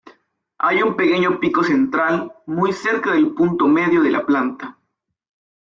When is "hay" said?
0.57-0.81